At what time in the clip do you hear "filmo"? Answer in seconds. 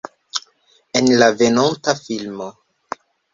2.01-2.49